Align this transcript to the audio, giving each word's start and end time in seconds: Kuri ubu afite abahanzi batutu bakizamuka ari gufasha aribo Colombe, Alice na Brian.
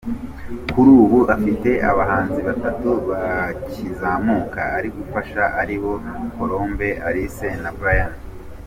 Kuri 0.71 0.89
ubu 1.03 1.19
afite 1.35 1.69
abahanzi 1.91 2.39
batutu 2.47 2.91
bakizamuka 3.09 4.61
ari 4.77 4.89
gufasha 4.97 5.43
aribo 5.61 5.91
Colombe, 6.35 6.89
Alice 7.07 7.49
na 7.63 7.71
Brian. 7.79 8.13